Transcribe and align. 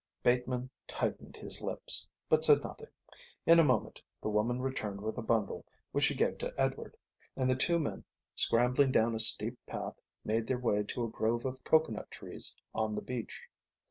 Bateman 0.23 0.71
tightened 0.87 1.37
his 1.37 1.61
lips, 1.61 2.07
but 2.27 2.43
said 2.43 2.63
nothing. 2.63 2.87
In 3.45 3.59
a 3.59 3.63
moment 3.63 4.01
the 4.19 4.29
woman 4.31 4.59
returned 4.59 4.99
with 4.99 5.15
a 5.19 5.21
bundle, 5.21 5.63
which 5.91 6.05
she 6.05 6.15
gave 6.15 6.39
to 6.39 6.51
Edward; 6.59 6.97
and 7.37 7.47
the 7.47 7.55
two 7.55 7.77
men, 7.77 8.03
scrambling 8.33 8.91
down 8.91 9.13
a 9.13 9.19
steep 9.19 9.59
path, 9.67 9.93
made 10.25 10.47
their 10.47 10.57
way 10.57 10.81
to 10.81 11.03
a 11.03 11.07
grove 11.11 11.45
of 11.45 11.63
coconut 11.63 12.09
trees 12.09 12.57
on 12.73 12.95
the 12.95 13.01
beach. 13.03 13.43